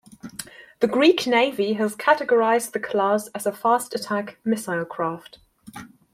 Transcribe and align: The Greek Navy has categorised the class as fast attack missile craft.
The 0.79 0.87
Greek 0.87 1.27
Navy 1.27 1.73
has 1.73 1.95
categorised 1.95 2.71
the 2.71 2.79
class 2.79 3.27
as 3.35 3.43
fast 3.55 3.93
attack 3.93 4.39
missile 4.43 4.83
craft. 4.83 5.37